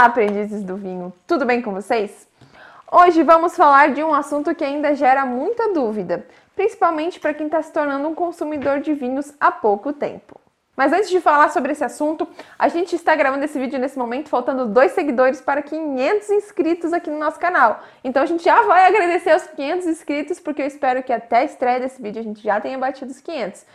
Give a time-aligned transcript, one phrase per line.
[0.00, 2.26] Olá, aprendizes do vinho, tudo bem com vocês?
[2.90, 6.26] Hoje vamos falar de um assunto que ainda gera muita dúvida,
[6.56, 10.40] principalmente para quem está se tornando um consumidor de vinhos há pouco tempo.
[10.74, 12.26] Mas antes de falar sobre esse assunto,
[12.58, 17.10] a gente está gravando esse vídeo nesse momento, faltando dois seguidores para 500 inscritos aqui
[17.10, 17.82] no nosso canal.
[18.02, 21.44] Então a gente já vai agradecer aos 500 inscritos, porque eu espero que até a
[21.44, 23.66] estreia desse vídeo a gente já tenha batido os 500.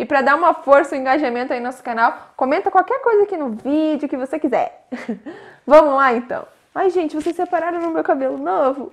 [0.00, 3.24] E para dar uma força e um engajamento aí no nosso canal, comenta qualquer coisa
[3.24, 4.86] aqui no vídeo que você quiser.
[5.66, 6.48] Vamos lá então.
[6.74, 8.90] Ai, gente, vocês separaram no meu cabelo novo.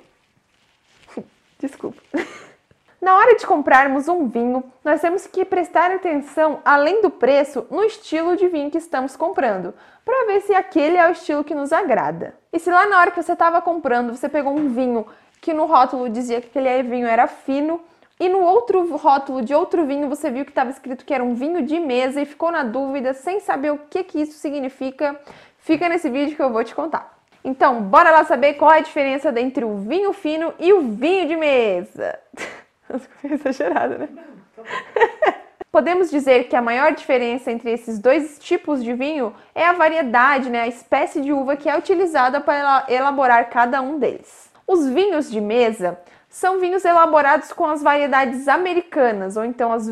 [1.59, 2.01] Desculpa.
[3.01, 7.85] Na hora de comprarmos um vinho, nós temos que prestar atenção, além do preço, no
[7.85, 11.71] estilo de vinho que estamos comprando, para ver se aquele é o estilo que nos
[11.71, 12.35] agrada.
[12.51, 15.07] E se lá na hora que você estava comprando, você pegou um vinho
[15.39, 17.79] que no rótulo dizia que aquele vinho era fino,
[18.19, 21.35] e no outro rótulo de outro vinho você viu que estava escrito que era um
[21.35, 25.19] vinho de mesa e ficou na dúvida sem saber o que, que isso significa,
[25.59, 27.17] fica nesse vídeo que eu vou te contar.
[27.43, 31.27] Então, bora lá saber qual é a diferença entre o vinho fino e o vinho
[31.27, 32.19] de mesa.
[33.21, 34.09] Ficou exagerado, né?
[35.71, 40.49] Podemos dizer que a maior diferença entre esses dois tipos de vinho é a variedade,
[40.49, 44.49] né, a espécie de uva que é utilizada para elaborar cada um deles.
[44.65, 49.87] Os vinhos de mesa são vinhos elaborados com as variedades americanas, ou então as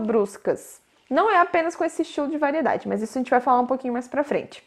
[0.00, 0.80] bruscas.
[1.08, 3.66] Não é apenas com esse estilo de variedade, mas isso a gente vai falar um
[3.66, 4.62] pouquinho mais pra frente.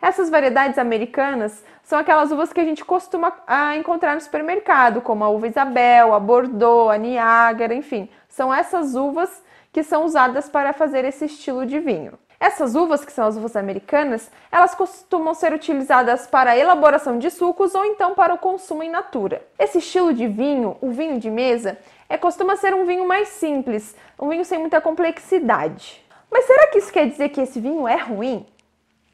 [0.00, 5.24] Essas variedades americanas são aquelas uvas que a gente costuma ah, encontrar no supermercado, como
[5.24, 8.08] a uva Isabel, a Bordeaux, a Niágara, enfim.
[8.28, 12.18] São essas uvas que são usadas para fazer esse estilo de vinho.
[12.40, 17.30] Essas uvas, que são as uvas americanas, elas costumam ser utilizadas para a elaboração de
[17.30, 19.42] sucos ou então para o consumo in natura.
[19.58, 21.76] Esse estilo de vinho, o vinho de mesa,
[22.08, 26.04] é costuma ser um vinho mais simples, um vinho sem muita complexidade.
[26.30, 28.46] Mas será que isso quer dizer que esse vinho é ruim?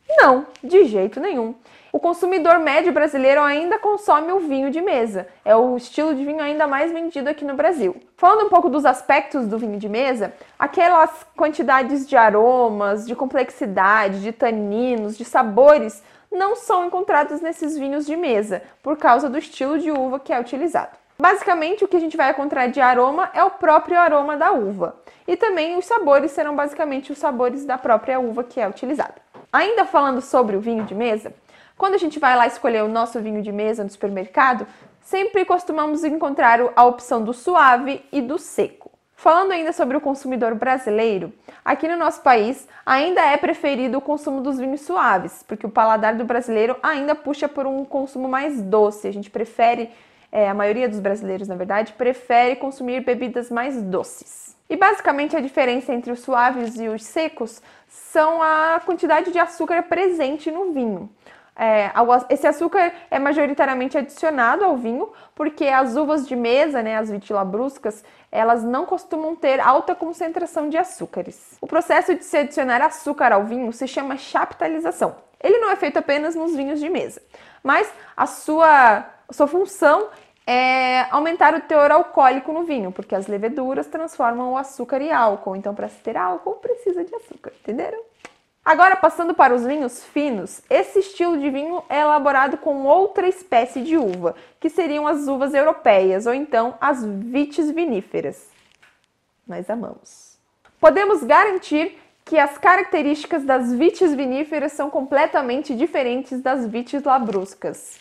[0.08, 1.54] Não, de jeito nenhum.
[1.92, 5.28] O consumidor médio brasileiro ainda consome o vinho de mesa.
[5.44, 7.96] É o estilo de vinho ainda mais vendido aqui no Brasil.
[8.16, 14.22] Falando um pouco dos aspectos do vinho de mesa, aquelas quantidades de aromas, de complexidade,
[14.22, 19.78] de taninos, de sabores não são encontradas nesses vinhos de mesa, por causa do estilo
[19.78, 20.96] de uva que é utilizado.
[21.16, 24.96] Basicamente, o que a gente vai encontrar de aroma é o próprio aroma da uva.
[25.28, 29.14] E também os sabores serão basicamente os sabores da própria uva que é utilizada.
[29.54, 31.32] Ainda falando sobre o vinho de mesa,
[31.78, 34.66] quando a gente vai lá escolher o nosso vinho de mesa no supermercado,
[35.00, 38.90] sempre costumamos encontrar a opção do suave e do seco.
[39.14, 41.32] Falando ainda sobre o consumidor brasileiro,
[41.64, 46.16] aqui no nosso país ainda é preferido o consumo dos vinhos suaves, porque o paladar
[46.16, 49.06] do brasileiro ainda puxa por um consumo mais doce.
[49.06, 49.88] A gente prefere,
[50.34, 54.56] é, a maioria dos brasileiros, na verdade, prefere consumir bebidas mais doces.
[54.68, 59.84] E basicamente a diferença entre os suaves e os secos são a quantidade de açúcar
[59.84, 61.08] presente no vinho.
[61.56, 61.92] É,
[62.30, 68.04] esse açúcar é majoritariamente adicionado ao vinho, porque as uvas de mesa, né, as vitilabruscas,
[68.32, 71.56] elas não costumam ter alta concentração de açúcares.
[71.60, 75.14] O processo de se adicionar açúcar ao vinho se chama chaptalização.
[75.40, 77.22] Ele não é feito apenas nos vinhos de mesa,
[77.62, 80.08] mas a sua, sua função
[80.46, 85.56] é aumentar o teor alcoólico no vinho, porque as leveduras transformam o açúcar em álcool.
[85.56, 88.00] Então, para se ter álcool, precisa de açúcar, entenderam?
[88.64, 93.82] Agora, passando para os vinhos finos, esse estilo de vinho é elaborado com outra espécie
[93.82, 98.48] de uva, que seriam as uvas europeias, ou então as vites viníferas.
[99.46, 100.38] Nós amamos.
[100.80, 107.98] Podemos garantir que as características das vites viníferas são completamente diferentes das vites labruscas.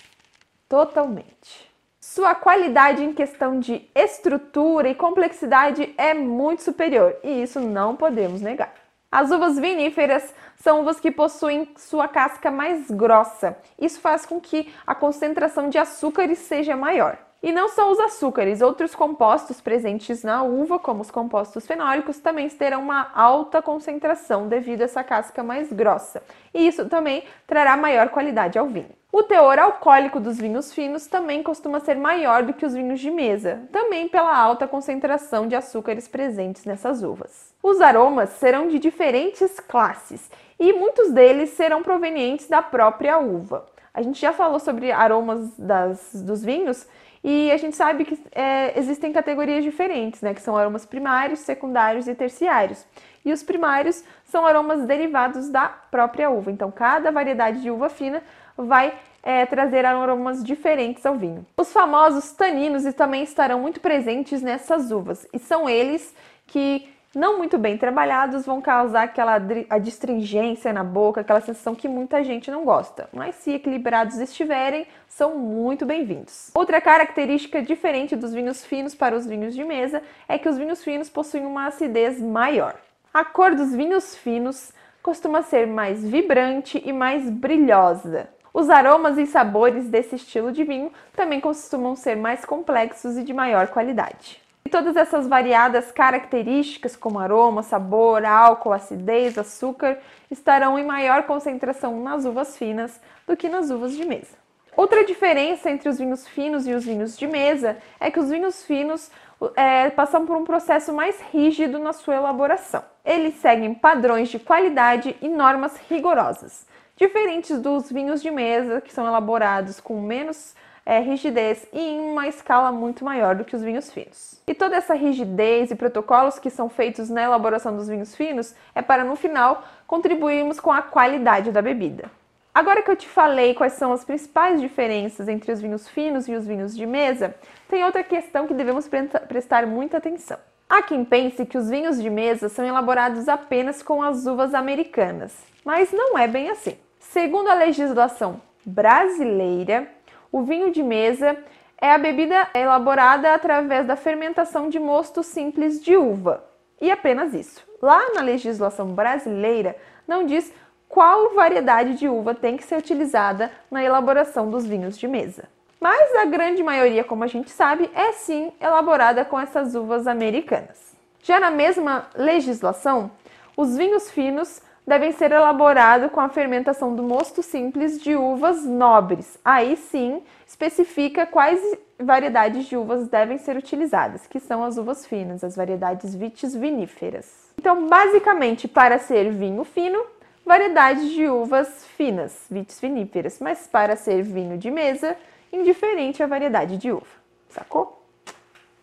[0.68, 1.72] Totalmente.
[2.00, 8.42] Sua qualidade em questão de estrutura e complexidade é muito superior, e isso não podemos
[8.42, 8.74] negar.
[9.10, 13.56] As uvas viníferas são uvas que possuem sua casca mais grossa.
[13.80, 17.18] Isso faz com que a concentração de açúcares seja maior.
[17.44, 22.50] E não só os açúcares, outros compostos presentes na uva, como os compostos fenólicos, também
[22.50, 26.24] terão uma alta concentração devido a essa casca mais grossa.
[26.54, 28.96] E isso também trará maior qualidade ao vinho.
[29.16, 33.12] O teor alcoólico dos vinhos finos também costuma ser maior do que os vinhos de
[33.12, 37.54] mesa, também pela alta concentração de açúcares presentes nessas uvas.
[37.62, 43.68] Os aromas serão de diferentes classes e muitos deles serão provenientes da própria uva.
[43.94, 46.88] A gente já falou sobre aromas das, dos vinhos
[47.24, 50.34] e a gente sabe que é, existem categorias diferentes, né?
[50.34, 52.86] Que são aromas primários, secundários e terciários.
[53.24, 56.52] E os primários são aromas derivados da própria uva.
[56.52, 58.22] Então, cada variedade de uva fina
[58.58, 58.94] vai
[59.24, 61.46] é, trazer aromas diferentes ao vinho.
[61.56, 66.14] Os famosos taninos também estarão muito presentes nessas uvas e são eles
[66.46, 69.40] que não muito bem trabalhados, vão causar aquela
[69.70, 73.08] adstringência na boca, aquela sensação que muita gente não gosta.
[73.14, 76.50] Mas se equilibrados estiverem, são muito bem-vindos.
[76.56, 80.84] Outra característica diferente dos vinhos finos para os vinhos de mesa é que os vinhos
[80.84, 82.76] finos possuem uma acidez maior.
[83.14, 84.74] A cor dos vinhos finos
[85.04, 88.28] costuma ser mais vibrante e mais brilhosa.
[88.52, 93.34] Os aromas e sabores desse estilo de vinho também costumam ser mais complexos e de
[93.34, 94.43] maior qualidade.
[94.74, 100.00] Todas essas variadas características, como aroma, sabor, álcool, acidez, açúcar,
[100.32, 104.36] estarão em maior concentração nas uvas finas do que nas uvas de mesa.
[104.76, 108.66] Outra diferença entre os vinhos finos e os vinhos de mesa é que os vinhos
[108.66, 109.12] finos
[109.56, 112.84] é, passam por um processo mais rígido na sua elaboração.
[113.06, 116.66] Eles seguem padrões de qualidade e normas rigorosas,
[116.98, 122.28] diferentes dos vinhos de mesa, que são elaborados com menos é, rigidez e em uma
[122.28, 124.42] escala muito maior do que os vinhos finos.
[124.48, 128.82] E toda essa rigidez e protocolos que são feitos na elaboração dos vinhos finos é
[128.82, 132.12] para, no final, contribuirmos com a qualidade da bebida.
[132.54, 136.36] Agora que eu te falei quais são as principais diferenças entre os vinhos finos e
[136.36, 137.34] os vinhos de mesa,
[137.68, 138.88] tem outra questão que devemos
[139.28, 140.38] prestar muita atenção.
[140.70, 145.36] Há quem pense que os vinhos de mesa são elaborados apenas com as uvas americanas,
[145.66, 146.78] mas não é bem assim.
[147.00, 149.88] Segundo a legislação brasileira,
[150.34, 151.38] o vinho de mesa
[151.80, 156.44] é a bebida elaborada através da fermentação de mosto simples de uva.
[156.82, 157.64] E apenas isso.
[157.80, 159.76] Lá na legislação brasileira
[160.08, 160.52] não diz
[160.90, 165.48] qual variedade de uva tem que ser utilizada na elaboração dos vinhos de mesa.
[165.80, 170.96] Mas a grande maioria, como a gente sabe, é sim elaborada com essas uvas americanas.
[171.22, 173.12] Já na mesma legislação,
[173.56, 179.40] os vinhos finos devem ser elaborados com a fermentação do mosto simples de uvas nobres.
[179.44, 181.60] Aí sim, especifica quais
[181.98, 187.52] variedades de uvas devem ser utilizadas, que são as uvas finas, as variedades vitis viníferas.
[187.58, 190.04] Então, basicamente, para ser vinho fino,
[190.46, 195.16] variedades de uvas finas, vitis viníferas, mas para ser vinho de mesa,
[195.52, 197.06] indiferente a variedade de uva.
[197.50, 198.04] Sacou?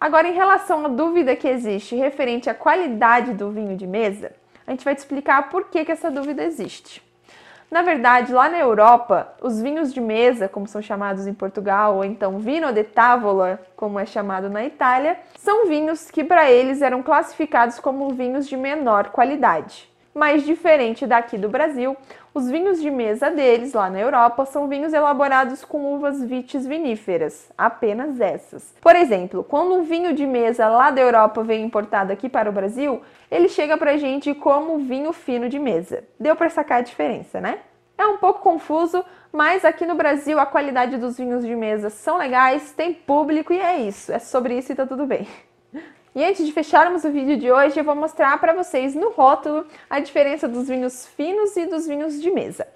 [0.01, 4.33] Agora, em relação à dúvida que existe referente à qualidade do vinho de mesa,
[4.71, 7.03] a gente vai te explicar por que, que essa dúvida existe.
[7.69, 12.05] Na verdade, lá na Europa, os vinhos de mesa, como são chamados em Portugal, ou
[12.05, 17.03] então vino de tavola, como é chamado na Itália, são vinhos que para eles eram
[17.03, 19.91] classificados como vinhos de menor qualidade
[20.21, 21.97] mas diferente daqui do Brasil,
[22.35, 27.51] os vinhos de mesa deles lá na Europa são vinhos elaborados com uvas vitis viníferas,
[27.57, 28.75] apenas essas.
[28.83, 32.53] Por exemplo, quando um vinho de mesa lá da Europa vem importado aqui para o
[32.53, 33.01] Brasil,
[33.31, 36.05] ele chega pra gente como vinho fino de mesa.
[36.21, 37.61] Deu para sacar a diferença, né?
[37.97, 39.03] É um pouco confuso,
[39.33, 43.59] mas aqui no Brasil a qualidade dos vinhos de mesa são legais, tem público e
[43.59, 44.13] é isso.
[44.13, 45.27] É sobre isso e tá tudo bem.
[46.13, 49.65] E antes de fecharmos o vídeo de hoje, eu vou mostrar para vocês no rótulo
[49.89, 52.67] a diferença dos vinhos finos e dos vinhos de mesa.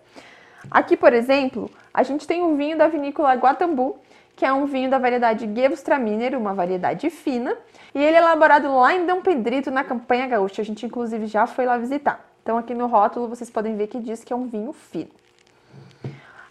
[0.70, 3.98] Aqui, por exemplo, a gente tem um vinho da vinícola Guatambu,
[4.36, 7.56] que é um vinho da variedade Gewürztraminer, uma variedade fina,
[7.92, 10.62] e ele é elaborado lá em Dom Pedrito, na Campanha Gaúcha.
[10.62, 12.24] A gente, inclusive, já foi lá visitar.
[12.40, 15.10] Então, aqui no rótulo, vocês podem ver que diz que é um vinho fino.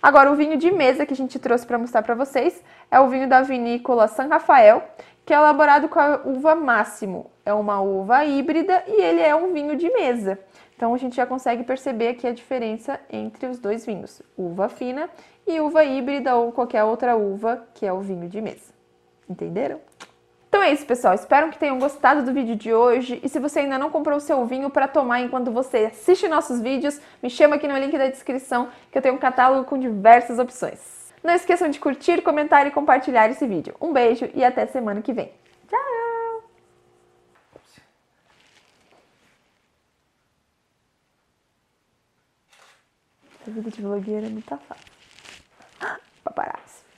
[0.01, 3.07] Agora, o vinho de mesa que a gente trouxe para mostrar para vocês é o
[3.07, 4.83] vinho da vinícola San Rafael,
[5.25, 7.31] que é elaborado com a uva máximo.
[7.45, 10.39] É uma uva híbrida e ele é um vinho de mesa.
[10.75, 15.09] Então a gente já consegue perceber aqui a diferença entre os dois vinhos, uva fina
[15.47, 18.73] e uva híbrida ou qualquer outra uva que é o vinho de mesa.
[19.29, 19.79] Entenderam?
[20.49, 21.15] Então é isso, pessoal.
[21.15, 23.19] Espero que tenham gostado do vídeo de hoje.
[23.23, 26.61] E se você ainda não comprou o seu vinho para tomar enquanto você assiste nossos
[26.61, 30.37] vídeos, me chama aqui no link da descrição que eu tenho um catálogo com diversas
[30.37, 31.02] opções.
[31.23, 33.75] Não esqueçam de curtir, comentar e compartilhar esse vídeo.
[33.79, 35.31] Um beijo e até semana que vem.
[35.69, 36.43] Tchau!
[43.47, 44.91] A vida de blogueira é muito fácil.
[46.25, 46.72] Paparazzi.